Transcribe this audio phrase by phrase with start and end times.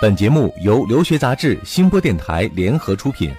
[0.00, 3.30] 本节目由留学杂志、新播电台联合出品。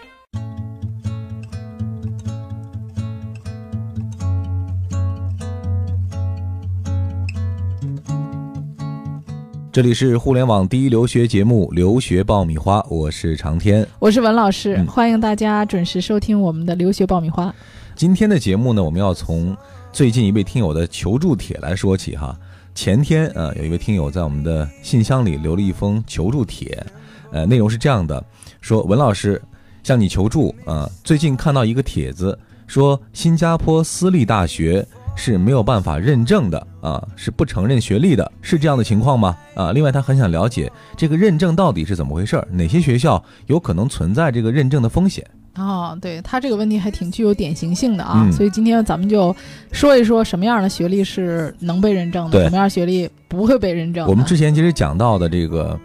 [9.71, 17.51] 这里是互联网第一留学节目《留学爆米花》，我是长天，我是文老师，嗯欢迎大家准时收听我们的留学爆米花。
[17.95, 19.57] 今天的节目呢，我们要从
[19.91, 22.37] 最近一位听友的求助帖来说起哈。
[22.73, 26.83] 前天呃，有一位听友在我们的信箱里留了一封求助帖，
[27.31, 28.23] 呃，内容是这样的：
[28.59, 29.41] 说文老师
[29.83, 32.37] 向你求助啊、最近看到一个帖子，
[32.67, 39.37] 说新加坡私立大学是没有办法认证的啊、是不承认学历的，是这样的情况吗？
[39.53, 45.23] 啊，另外他很想了解这个认证到底是怎么回事，哪些学校有可能存在这个认证的风险？
[45.55, 49.35] 哦，对他这个问题还挺具有典型性的啊，嗯所以今天咱们就
[49.71, 54.07] 说一说什么样的学历是能被认证的，什么样学历不会被认证。
[54.07, 55.77] 我们之前其实讲到的这个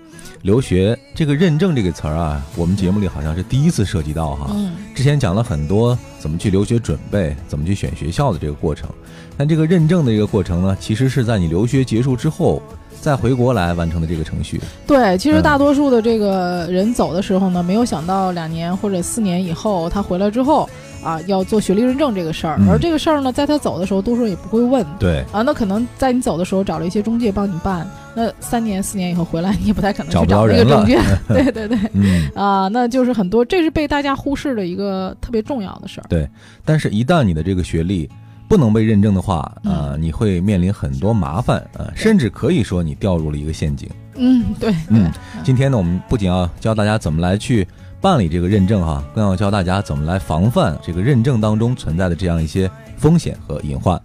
[0.43, 4.51] 留学这个认证这个词儿啊，我们节目里好像是第一次涉及到哈。
[4.55, 8.89] 嗯，之前讲了很多怎么去留学准备，怎么去选学校的这个过程，
[9.37, 12.63] 但这个认证的这个过程呢，其实是在你留学结束之后
[13.01, 14.61] 再回国来完成的这个程序。
[14.87, 20.69] 对，其实嗯大多数的这个人走的时候呢，没有想到两年或者四年以后他回来之后
[21.05, 24.85] 啊，要做学历认证这个事儿，嗯而这个事儿呢，在他走的时候，多数也不会问。
[24.99, 30.99] 对，啊，那可能在你走的时候找了一些中介帮你办，那三年四年以后回来，你也不太可能找去找这个中介。
[31.29, 36.07] 对 对对， 嗯，啊，那就是很多，这是被大家忽视的一个特别重要的事儿。
[36.09, 36.29] 对
[36.65, 38.09] 但是，一旦你的这个学历
[38.49, 43.89] 不能被认证的话，呃，你会面临很多麻烦，呃，甚至可以说你掉入了一个陷阱。
[44.15, 45.11] 嗯，对，嗯，
[45.45, 47.67] 今天呢，我们不仅要教大家怎么来去
[48.01, 54.01] 办理这个认证哈，更要教大家怎么来防范这个认证当中存在的这样一些风险和隐患。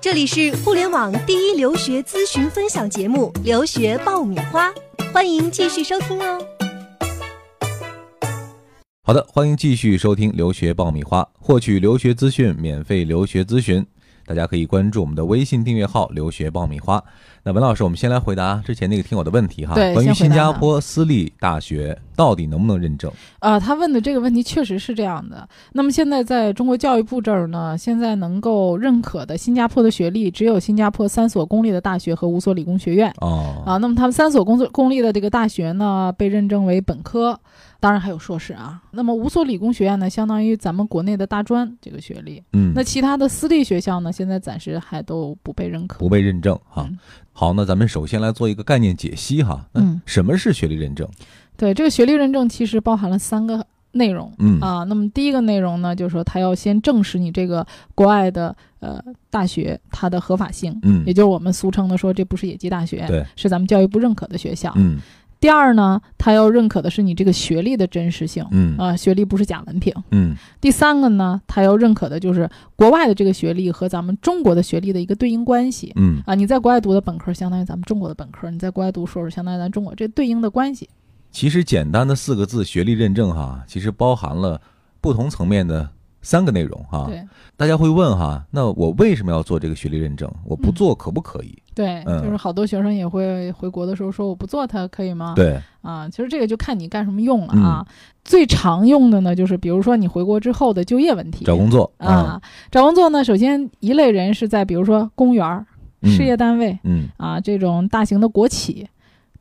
[0.00, 4.68] 这里是互联网第一留学咨询分享节目《留学爆米花》，
[5.14, 6.38] 欢迎继续收听哦。
[9.06, 13.84] 好的，欢迎继续收听留学爆米花，获取留学资讯，免费留学咨询。
[14.26, 17.02] 大家可以关注我们的微信订阅号“留学爆米花”。
[17.46, 23.12] 那文老师，我们先来回答之前那个听友的问题哈，关于新加坡私立大学到底能不能认证？
[23.40, 25.46] 啊，他问的这个问题确实是这样的。
[25.72, 33.12] 那么现在在中国教育部这儿呢，现在能够认可的新加坡的学历只有新加坡三所公立的大学和五所理工学院。
[33.20, 37.38] 哦，啊，那么他们三所公作公立的这个大学呢，被认证为本科，
[37.78, 38.80] 当然还有硕士啊。
[38.92, 42.42] 那么五所理工学院呢，相当于咱们国内的大专这个学历。
[42.54, 45.98] 嗯，那其他的私立学校呢，现在暂时还都不被认可。
[45.98, 46.86] 不被认证哈。
[46.88, 46.98] 嗯
[47.36, 49.66] 好，那咱们首先来做一个概念解析哈。
[49.74, 51.08] 嗯什么是学历认证？
[51.56, 54.32] 对，这个学历认证其实包含了三个内容。
[54.38, 64.72] 嗯啊，那么第一个内容呢，就是说他要先证实你这个国外的呃大学它的合法性，嗯也就是我们俗称的说这不是野鸡大学，对，是咱们教育部认可的学校。
[64.76, 64.98] 嗯
[65.44, 69.92] 第二呢，他要认可的是你这个学历的真实性，嗯啊，学历不是假文凭。
[70.10, 75.92] 嗯第三个呢，他要认可的就是国外的这个学历和咱们中国的学历的一个对应关系。
[75.96, 80.88] 嗯啊，你在国外读的本科相当于咱们中国的本科，你在国外读硕士相当于咱中国，这对应的关系。
[81.30, 84.58] 其实简单的四个字“学历认证”哈，其实包含了
[85.02, 85.86] 不同层面的
[86.22, 87.04] 三个内容哈。
[87.06, 87.22] 对
[87.54, 90.32] 大家会问哈，那我为什么要做这个学历认证？
[90.46, 91.58] 我不嗯做可不可以？
[91.74, 95.32] 对，嗯就是好多学生也会回国的时候说我不做它可以吗？
[95.34, 97.86] 对，啊，其实这个就看你干什么用了嗯啊。
[98.24, 101.44] 最常用的呢，就是比如说你回国之后的就业问题。
[101.44, 102.40] 找工作啊，
[102.70, 105.66] 找工作呢，首先一类人是在比如说公园儿、
[106.00, 108.86] 嗯事业单位嗯，啊这种大型的国企，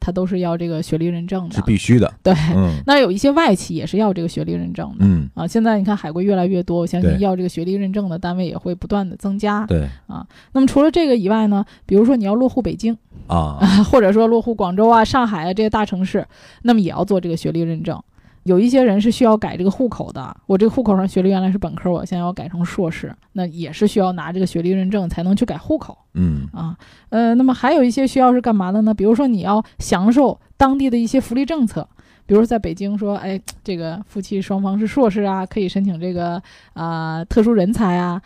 [0.04, 1.62] 它都是要这个学历认证的是。
[1.62, 2.14] 必须的。
[2.22, 4.98] 对，嗯那有一些外企也是要这个学历认证的。
[5.00, 9.66] 嗯，啊，现在你看海归越来越多，我相信要这个学历认证的单位也会不断的增加。
[9.66, 12.98] 对啊那么除了这个以外呢，比如说你要落户北京，
[13.28, 13.58] 啊，
[13.90, 16.28] 或者说落户广州啊、上海啊这些大城市，
[16.64, 18.02] 那么也要做这个学历认证。
[18.44, 26.78] 有一些人是需要改这个户口的，我这个户口上学历原来是本科，我现在要改成硕士，那也是需要拿这个学历认证才能去改户口嗯啊。
[27.10, 28.94] 呃，那么还有一些需要是干嘛的呢？
[28.94, 31.88] 比如说你要享受当地的一些福利政策，
[32.26, 36.42] 比如说在北京说，哎，这个夫妻双方是硕士啊，可以申请这个
[36.74, 38.22] 啊、特殊人才啊。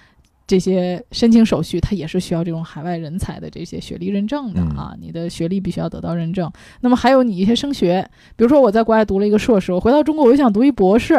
[0.48, 6.50] 这些申请手续，它也是需要这种海外人才的这些学历认证的啊，你的学历必须要得到认证。
[6.80, 11.16] 那么还有你一些升学，比如说我在国外读了一个硕士，我回到中国我又想读一博士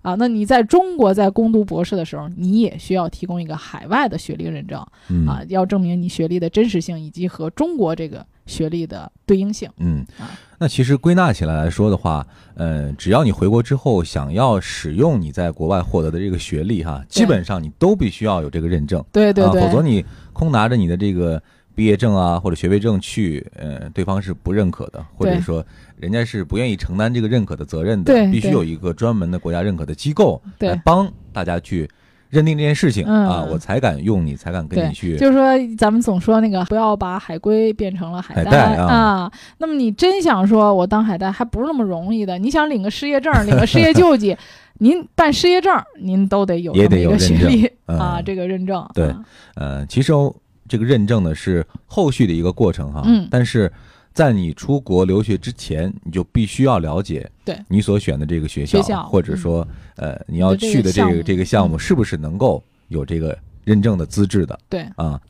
[0.00, 9.68] 啊，那你在中国在攻读博士的时候，你也需要提供一个海外的学历认证嗯啊，要证明你学历的真实性以及和中国这个学历的对应性。
[9.76, 20.04] 嗯啊，那其实归纳起来来说的话，呃，只要你回国之后想要使用你在国外获得的这个学历哈，基本上你都必须要有这个认证，啊，对对对，否则你
[20.34, 21.42] 空拿着你的这个
[21.74, 25.64] 毕业证啊或者学位证去，呃，对方是不认可的，或者说
[25.96, 31.88] 人家是不愿意承担这个认可的责任的，必须有一个专门的国家认可的机构对来帮大家去
[32.30, 35.16] 认定这件事情、嗯啊，我才敢用你，才敢跟对你去。
[35.16, 42.38] 就是说，咱们总说那个不要把海龟变成了海海带啊那么你真想说我当海带还不是那么容易的。
[42.38, 44.36] 你想领个失业证，领个失业救济，
[44.78, 48.88] 您办失业证，您都得有这么一个学历嗯啊，这个认证。
[48.94, 49.24] 对啊
[49.56, 50.34] 呃，其实哦
[50.68, 53.70] 这个认证呢是后续的一个过程哈，嗯但是
[54.12, 57.58] 在你出国留学之前，你就必须要了解对。
[57.68, 59.66] 你所选的这个学校，学校或者说、
[59.96, 61.76] 呃你要去的这个这个项目。
[61.76, 64.58] 嗯是不是能够有这个认证的资质的？
[64.68, 65.20] 对，啊？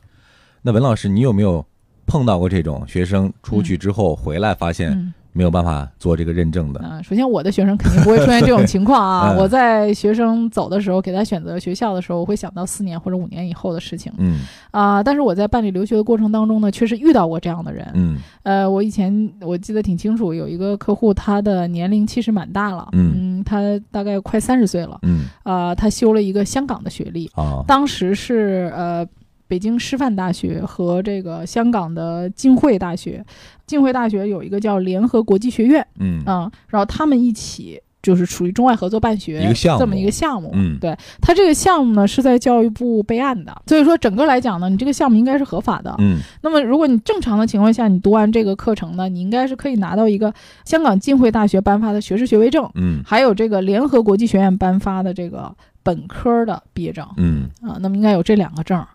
[0.62, 1.64] 那文老师，你有没有
[2.06, 6.80] 碰到过这种学生出去之后回来发现嗯没有办法做这个认证的？
[6.80, 9.32] 啊，首先我的学生肯定不会出现这种情况啊。
[9.36, 14.40] 嗯我在学生走的时候，给他选择学校的时候，我会想到四年或者五年以后的事情嗯
[14.70, 15.02] 啊。
[15.02, 17.88] 但是我在办理留学的过程当中呢，确实遇到过这样的人。
[17.94, 23.60] 嗯呃，我以前我记得挺清楚，有一个客户，他的年龄其实蛮大了，嗯他
[23.90, 29.06] 大概快三十岁了，嗯啊，他修了一个香港的学历，啊当时是呃。
[29.50, 33.24] 北京师范大学和这个香港的浸会大学，
[33.66, 36.22] 浸会大学有一个叫联合国际学院，嗯。
[36.24, 40.52] 啊、然后他们一起就是属于中外合作办学这么一个项目。
[40.54, 40.78] 嗯。
[40.80, 45.92] 对，它这个项目呢是在教育部备案的，所以说整个来讲呢，你这个项目应该是合法的。
[45.98, 46.20] 嗯。
[46.42, 50.32] 那么如果你正常的情况下，你读完这个课程呢，你应该是可以拿到一个
[50.64, 53.02] 香港浸会大学颁发的学士学位证，嗯。
[53.04, 55.52] 还有这个联合国际学院颁发的这个
[55.82, 57.04] 本科的毕业证。
[57.16, 57.48] 嗯。
[57.62, 58.86] 啊，那么应该有这两个证儿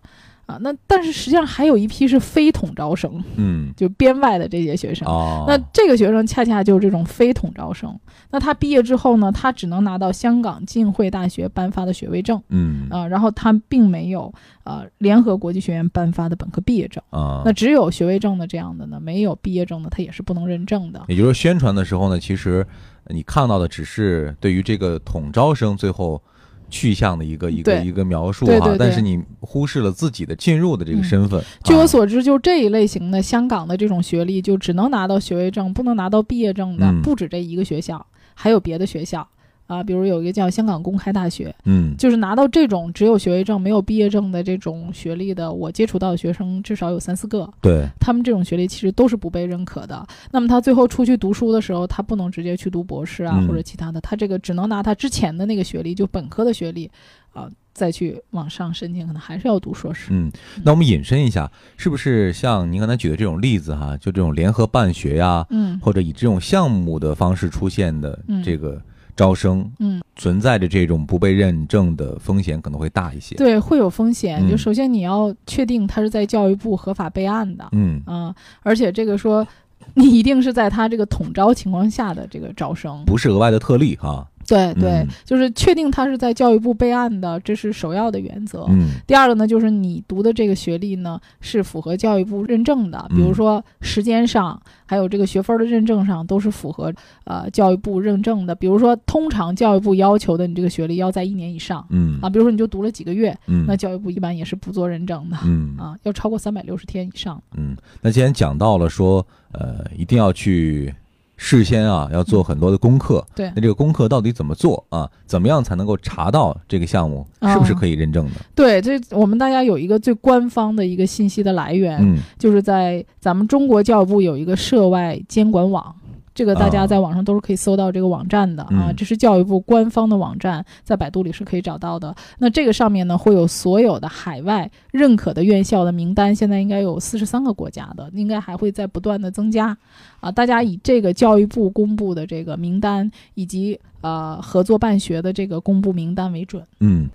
[0.45, 0.57] 啊。
[0.61, 5.07] 那但是实际上还有一批是非统招生，嗯就编外的这些学生。
[5.07, 7.97] 哦，那这个学生恰恰就是这种非统招生，
[8.31, 14.33] 那他毕业之后呢，他只能拿到香港浸会大学颁发的学位证嗯啊、然后他并没有
[14.63, 21.03] 呃联合国际学院颁发的本科毕业证，啊那只有学位证的这样的呢，没有毕业证的他也是不能认证的。
[21.07, 22.65] 也就是说，宣传的时候呢，其实
[23.07, 26.21] 你看到的只是对于这个统招生最后
[26.69, 31.43] 去向的一个一个一个描述哈，但是你忽视了自己的进入的这个嗯身份。
[31.63, 39.27] 据我啊所知，就这一类型的香港的这种学历，就只能拿到学位证，不能拿到毕业证的，嗯不止这一个学校，还有别的学校
[39.67, 50.05] 啊，比如有一个叫香港公开大学，嗯就是拿到这种只有学位证没有毕业证的这种学历的，我接触到的学生至少有三四个，对，他们这种学历其实都是不被认可的。
[50.31, 56.89] 那么他最后出去读书的时候，他不能直接去读博士啊、嗯或者其他的，他这个只能拿他之前的那个学历，就本科的学历
[57.33, 60.07] 啊、再去往上申请，可能还是要读硕士。
[60.11, 60.31] 嗯，
[60.63, 68.81] 那我们引申一下，是不是像您刚才举的这种例子哈，就这种联合办学呀，嗯或者以这种项目的方式出现的嗯这个
[69.15, 73.35] 招生，嗯，存在着这种不被认证的风险可能会大一些。
[73.35, 74.39] 对，会有风险。
[74.41, 79.45] 嗯就首先你要确定他是在教育部合法备案的，嗯啊，而且这个说。
[79.93, 84.27] 你一定是在他这个统招情况下的这个招生，不是额外的特例哈。
[84.47, 88.65] 对对，嗯就是确定他是在教育部备案的，这是首要的原则。
[88.69, 96.93] 嗯第二个呢，就是你读的这个学历呢是符合教育部认证的，比如嗯说时间上，还有这个学分的认证上都是符合
[97.25, 98.55] 呃教育部认证的。
[98.55, 105.37] 比如说，通常教育部要求的你这个学历要在一年以上嗯啊，比如说你就读了几个月，嗯那教育部一般也是不做认证的。
[105.45, 107.41] 嗯啊，要超过三百六十天以上。
[107.55, 110.93] 嗯，那既然讲到了说，呃，一定要去
[111.37, 113.25] 事先啊，要做很多的功课。
[113.35, 115.09] 对那这个功课到底怎么做啊？
[115.25, 118.31] 怎么样才能够查到这个项目是不是可以认证的？
[118.53, 125.93] 对，这我们大家有一个最官方的一个信息的来源，嗯就是在咱们中国教育部有一个涉外监管网。
[126.35, 132.13] 这个大啊家在网上都是可以搜到这个网站的啊，嗯这是教育部官方的网站，在百度里是可以找到的。
[132.39, 139.77] 那这个上面呢，会有所有的海外认可的院校的名单，现在应该有四十三个国家的，应该还会在不断的增加
[140.19, 140.29] 啊。
[140.29, 146.61] 大家以这个教育部公布的这个名单，以及呃合作办学的这个公布名单为准。
[146.81, 147.07] 嗯，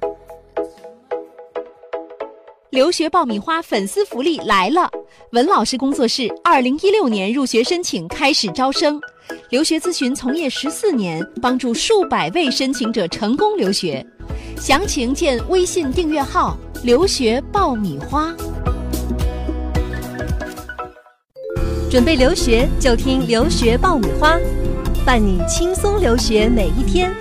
[2.71, 4.89] 留学爆米花粉丝福利来了！
[5.33, 9.01] 文老师工作室二零一六年入学申请开始招生，
[9.51, 14.07] 留学咨询从业十四年，帮助数百位申请者成功留学。
[14.57, 18.33] 详情见微信订阅号“留学爆米花”。
[21.91, 24.39] 准备留学就听留学爆米花，
[25.05, 27.13] 伴你轻松留学每一天。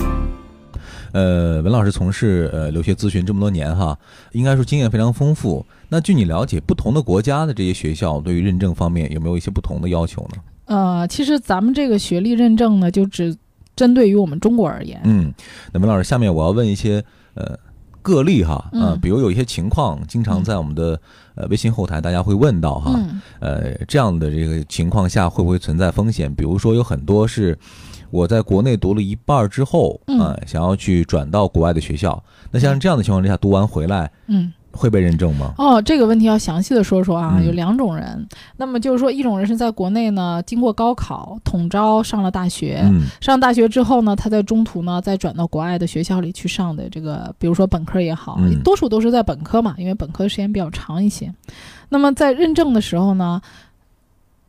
[1.14, 3.98] 呃，文老师从事呃留学咨询这么多年哈，
[4.34, 5.66] 应该说经验非常丰富。
[5.88, 10.42] 那据你了解，不同的国家的这些学校对于认证方面有没有一些不同的要求呢？
[10.70, 13.36] 呃，其实咱们这个学历认证呢，就只
[13.76, 15.02] 针对于我们中国而言。
[15.04, 15.34] 嗯，
[15.74, 17.58] 那文老师，下面我要问一些呃
[18.04, 21.00] 个例哈，呃，嗯比如有一些情况，经常在我们的
[21.34, 26.32] 呃微信后台大家会问到哈，嗯呃，这样的这个情况下会不会存在风险？
[26.34, 27.58] 比如说有很多是
[28.12, 34.54] 我在国内读了一半儿之后，嗯呃，想要去转到国外的学校，那像这样的情况之下，读完回来嗯。
[34.72, 35.54] 会被认证吗？
[35.58, 38.28] 哦，这个问题要详细的说说啊，嗯有两种人。
[38.58, 51.34] 那么就是说，一种人是在国内呢，经过高考统招上了大学，嗯上大学之后呢，他在中途呢再转到国外的学校里去上的这个，比如说本科也好，嗯多数都是在本科嘛，因为本科时间比较长一些。
[51.90, 53.42] 那么在认证的时候呢，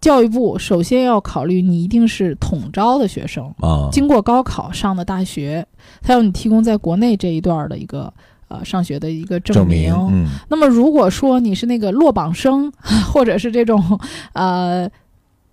[0.00, 5.66] 教育部首先要考虑你一定是统招的学生，啊，经过高考上的大学，
[6.02, 8.12] 他要你提供在国内这一段的一个
[8.50, 9.94] 呃上学的一个证明。
[10.10, 12.70] 嗯那么如果说你是那个落榜生，
[13.10, 13.98] 或者是这种
[14.34, 14.86] 呃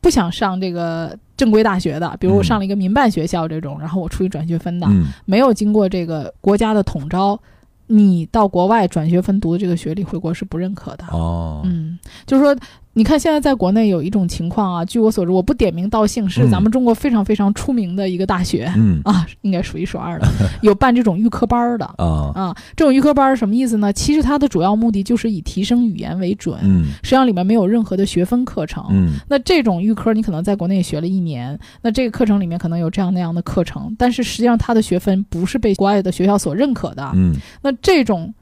[0.02, 7.40] 不想上这个正规大学的，比如我嗯上了一个民办学校这种，然后我出去转学分的，嗯没有经过这个国家的统招，
[7.88, 11.06] 你到国外转学分读的这个学历回国是不认可的。
[11.12, 12.56] 哦，嗯，就是说，
[12.98, 20.28] 你看现在在国内有一种情况啊，据我所知，我不点名道姓，是嗯咱们中国非常非常出名的一个大学、嗯 啊，应该数一数二的，
[20.64, 21.86] 有办这种预科班儿的。
[22.00, 23.94] 啊啊，这种预科班儿什么意思呢？
[23.94, 28.84] 其实它的主要目的就是以提升语言为准，嗯实际上里面没有任何的学分课程。
[28.90, 37.12] 嗯那这种预科你可能在国内学了一年，那这个课程里面可能有这样那样的课程，但是实际上它的学分不是被国外的学校所认可的。
[37.14, 38.34] 嗯那这种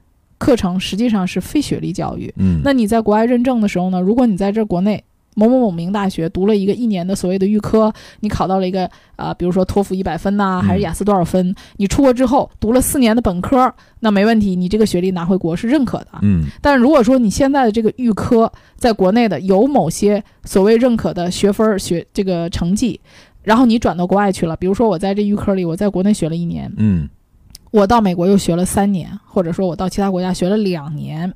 [0.45, 2.31] 课程实际上是非学历教育。
[2.37, 16.09] 嗯，那你在国外认证的时候呢，如果你在这国内某某某名大学读了一个一年的所谓的预科，你考到了一个啊、比如说托福一百分呐、嗯还是雅思多少分，你出国之后读了四年的本科，那没问题，你这个学历拿回国是认可的。
[16.21, 22.99] 嗯但如果说你现在的这个预科在国内的有某些所谓认可的学分儿学这个成绩，
[23.41, 27.09] 然后你转到国外去了，比如说我在这预科里，我在国内学了一年，嗯
[27.71, 31.33] 我到美国又学了三年，或者说我到其他国家学了两年，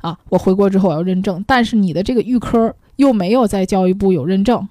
[0.00, 4.66] 啊，我回国之后我要认证，但是你的这个预科又没有在教育部有认证，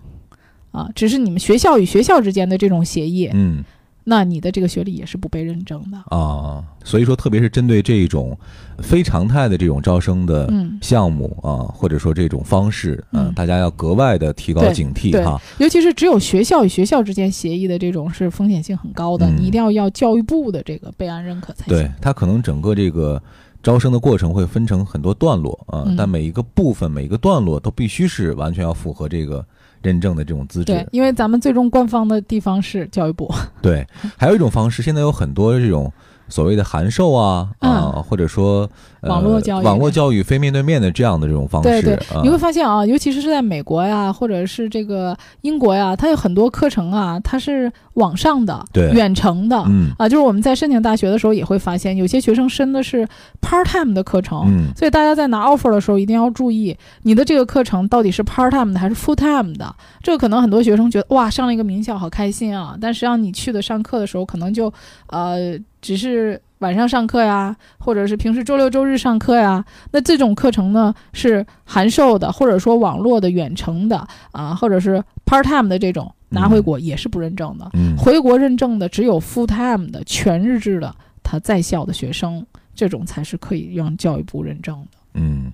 [0.72, 3.64] 啊，只是你们学校与学校之间的这种协议，嗯。
[4.04, 5.98] 那你的这个学历也是不被认证的。
[6.16, 8.38] 啊，所以说，特别是针对这种
[8.80, 15.40] 非常态的这种招生的嗯，项目啊，或者说这种方式，嗯大家要格外的提高警惕对哈。
[15.58, 21.76] 尤其是只有学校与学校之间协议的这种是风险性很高的，嗯你一定要要教育部的这个备案认可才行。
[21.76, 23.22] 对，它可能整个这个
[23.62, 29.46] 招生的过程会分成很多段落啊，嗯但每一个部分、每一个段落都必须是完全要符合这个
[29.84, 33.32] 认证的这种资对质。，因为咱们最终官方的地方是教育部。
[33.62, 33.86] 对，
[34.18, 35.92] 还有一种方式，现在有很多这种
[36.30, 38.70] 所谓的函授啊啊，或者说、
[39.02, 39.66] 网络教育。
[39.66, 42.22] 网络教育非面对面的这样的这种方式对对，啊。
[42.24, 48.90] 你会发现啊，尤其是在美国呀，或者是这个英国呀，它有很多课程啊，它是网上的、对。
[48.92, 49.64] 远程的。
[49.68, 49.92] 嗯。
[49.98, 53.08] 啊，就是我们在申请大学的时候也会发现，有些学生申的是
[53.42, 54.74] part time 的课程，嗯。
[54.76, 59.76] 所以大家在拿 offer 的时候一定要注意，你的这个课程到底是 part time 的还是 full time 的。
[60.02, 64.72] 这个可能很多学生觉得哇，上了一个名校好开心啊，但实际上你去的上课的时候，可能就
[65.08, 69.64] 呃只是晚上上课呀，或者是平时周六周日上课呀。
[69.92, 77.70] 那这种课程呢是函授的，或者说网络的远程的啊，或者是 part time 的这种拿回国也是不认证的。
[77.74, 84.98] 嗯回国认证的只有 full time 的全日制的他在校的学生，这种才是可以让教育部认证的。
[85.16, 85.52] 嗯，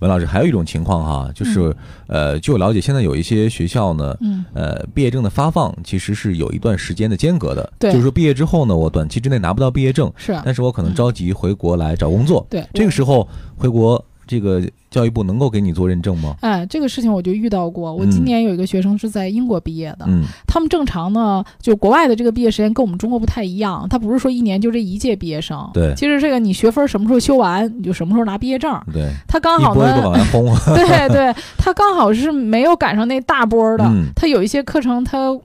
[0.00, 1.74] 文老师还有一种情况哈，就是、
[2.06, 4.44] 呃，据我了解，现在有一些学校呢，嗯。
[4.52, 7.90] 呃，毕业证的发放其实是有一段时间的间隔的，对。
[7.92, 12.64] 就是说毕业之后呢，我短期之内拿不到毕业证，是啊，但是我可能嗯着急回国来找工作，对。
[12.74, 13.26] 这个时候
[13.56, 16.36] 回国这个教育部能够给你做认证吗？
[16.40, 17.92] 哎，这个事情我就遇到过。
[17.92, 25.68] 我嗯今年有一个学生是在英国毕业的，嗯他们正常呢，就国外的这个毕业时间跟我们中国不太一样，他不是说一年就这一届毕业生。
[25.74, 28.72] 对其实这个你学分什么时候修完，你就什么时候拿毕业证。
[28.92, 30.14] 对，他刚好呢，
[30.76, 35.36] 对对，他刚好是没有赶上那大波的，嗯他有一些课程他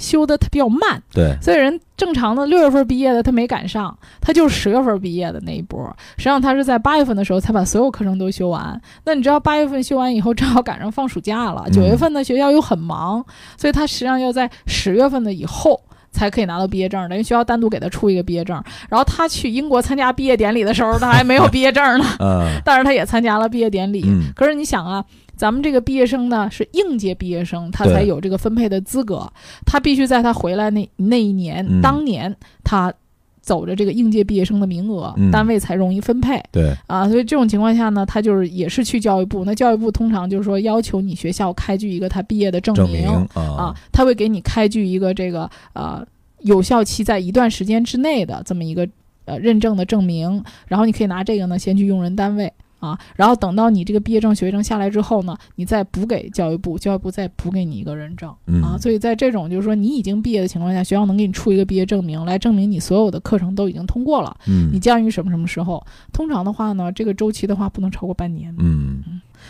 [0.00, 5.80] 修的他比较慢，对，所以人正常的六月份毕业的他没赶上，他就是十月份毕业的那一波。
[6.16, 8.80] 实际上他是在八月份的时候才把所有课程都修完。
[9.04, 13.24] 那你知道八月份修完以后，正好赶上放暑假了，嗯九月份的学校又很忙，
[13.56, 15.80] 所以他实际上要在十月份的以后。
[16.12, 18.60] 才可以拿到毕业证，等于学校单独给他出一个毕业证。
[18.88, 24.02] 然后他去英国参加毕业典礼的时候，他还没有毕业证呢， 嗯但是他也参加了毕业典礼。
[24.04, 25.04] 嗯可是你想啊，
[25.40, 29.26] 咱们这个毕业生呢是应届毕业生，他才有这个分配的资格。
[29.64, 32.92] 他必须在他回来那那一年，嗯当年他
[33.40, 37.08] 走着这个应届毕业生的名额，嗯单位才容易分配对，啊。
[37.08, 39.46] 所以这种情况下呢，他就是也是去教育部。
[39.46, 46.06] 那教育部通常就是说要求你学校开具一个他毕业的证证明啊，，他会给你开具一个这个呃
[46.40, 48.86] 有效期在一段时间之内的这么一个
[49.24, 52.52] 呃认证的证明，然后你可以拿这个呢先去用人单位。
[52.80, 58.76] 啊，然后等到你这个毕业证、学位证下来之后呢，你再补给教育部，教育部再补给你一个认证嗯啊。
[58.78, 65.84] 所以在这种就是说你已经毕业的情况下，学校能给你出一个毕业证明，来证明你所有的课程都已经通过了，嗯你将于什么什么时候。
[66.12, 68.54] 通常的话呢，这个周期的话不能超过半年。
[68.58, 69.02] 嗯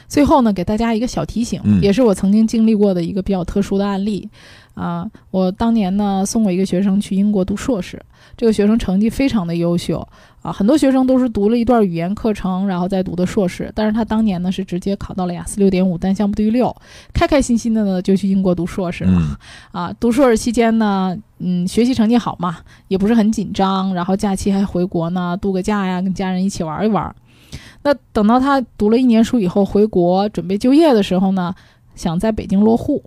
[0.09, 4.28] 最后呢，给大家一个小提醒，嗯也是我曾经经历过的一个比较特殊的案例。
[4.75, 8.00] 啊，我当年呢送过一个学生去英国读硕士，
[8.35, 10.07] 这个学生成绩非常的优秀
[10.40, 16.75] 啊，很多学生都是读了一段语言课程，然后再读的硕士，但是他当年呢是直接考到了雅思六点五单项不低于六，
[17.12, 19.12] 开开心心的呢就去英国读硕士了。
[19.12, 19.37] 嗯
[19.73, 27.14] 啊，读硕士期间呢，嗯，学习成绩好嘛，也不是很紧张，然后假期还回国呢，度个假呀，跟家人一起玩一玩。
[27.83, 31.54] 那等到他读了一年书以后回国准备就业的时候呢，
[31.95, 33.02] 想在北京落户。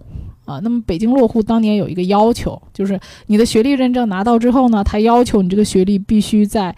[0.45, 6.75] 啊，那么北京落户当年有一个要求，就是你的学历认证拿到之后呢，他要求你这个学历必须在，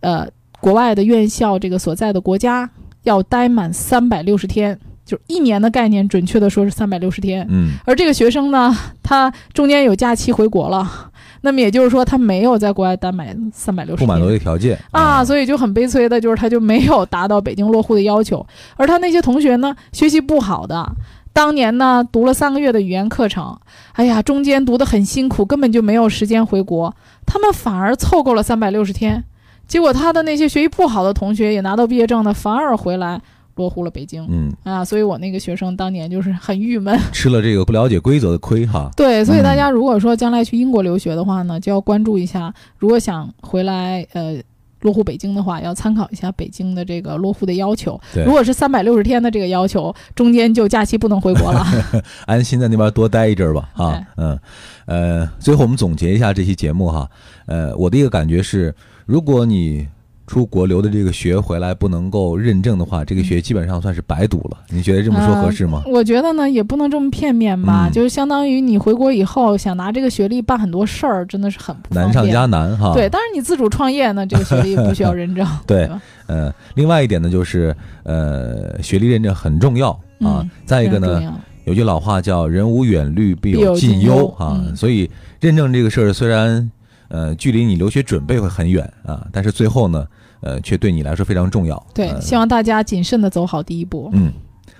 [0.00, 0.26] 呃，
[0.58, 2.68] 国外的院校这个所在的国家
[3.04, 7.46] 要待满三百六十天，就是一年的概念，准确的说是三百六十天。
[7.48, 14.78] 嗯而这个学生呢，他中间有假期回国了，那么也就是说他没有在国外单满三百六十不满足这天个条件。
[14.90, 20.86] 啊，所以就很悲催的就是他就没有达到北京落户的要求，而他那些同学呢，学习不好的。
[21.32, 23.58] 当年呢，读了三个月的语言课程，
[23.92, 26.94] 哎呀，中间读得很辛苦，根本就没有时间回国。
[27.26, 29.22] 他们反而凑够了三百六十天，
[29.68, 33.20] 结果他的那些学习不好的同学也拿到毕业证呢，反而回来
[33.56, 34.26] 落户了北京。
[34.30, 36.98] 嗯，啊，所以我那个学生当年就是很郁闷。
[37.12, 38.90] 吃了这个不了解规则的亏哈。
[38.96, 44.36] 对，所以大嗯家如果说将来去英国留学的话呢，就要关注一下，如果想回来呃
[44.80, 47.98] 落户北京的话，要参考一下北京的这个落户的要求。
[48.12, 51.66] 对如果是三百六十天的这个要求，中间就假期不能回国了。
[52.26, 54.38] 安心在那边多待一阵儿吧，啊哎，嗯，
[54.84, 57.10] 呃，最后我们总结一下这期节目哈，
[57.46, 58.72] 呃，我的一个感觉是，
[59.06, 59.88] 如果你
[60.26, 64.58] 出国留的这个学回来不能够认证的话，这个学基本上算是白读了。
[64.70, 65.82] 你觉得这么说合适吗？
[65.86, 72.92] 我觉得呢，也不能这么片面吧，嗯就是相当于你回国以后想拿这个学历办很多事儿，真的是很不难上加难哈。
[72.92, 76.02] 对，当然你自主创业呢，这个学历不需要认证， 对吧？
[76.26, 80.42] 呃，另外一点呢，就是呃，学历认证很重要啊。
[80.42, 81.22] 嗯再一个呢，
[81.64, 85.08] 有句老话叫“人无远虑，必必有近忧近忧”啊，嗯所以
[85.40, 86.68] 认证这个事儿虽然
[87.08, 90.04] 呃距离你留学准备会很远啊，但是最后呢，
[90.40, 91.86] 呃，却对你来说非常重要。
[91.94, 94.10] 对，呃希望大家谨慎的走好第一步。
[94.12, 94.32] 嗯，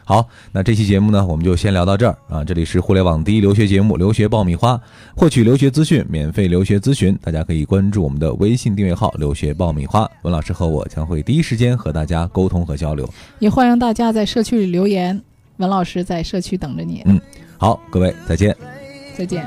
[0.04, 2.44] 好，那这期节目呢，我们就先聊到这儿啊。
[2.44, 4.74] 这里是互联网第一留学节目《留学爆米花》，
[5.16, 10.08] 获取留学资讯、免费留学咨询，大家可以关注我们的微信订阅号“留学爆米花”。
[10.22, 13.08] 文老师和我将会第一时间和大家沟通和交流。
[13.38, 15.20] 也欢迎大家在社区里留言，
[15.56, 17.02] 文老师在社区等着你。
[17.06, 17.20] 嗯
[17.58, 18.54] 好，各位再见。
[19.16, 19.46] 再见。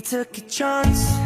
[0.00, 1.25] Took a chance.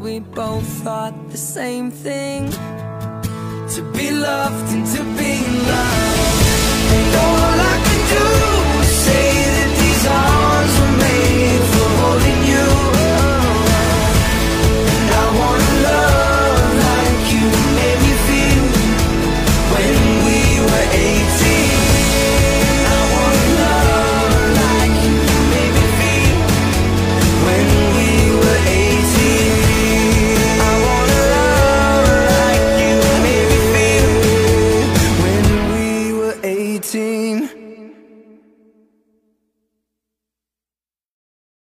[0.00, 2.50] we both thought the same thing.
[2.50, 6.09] To be loved and to be loved.